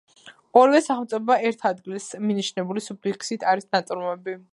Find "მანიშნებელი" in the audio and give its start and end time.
2.29-2.83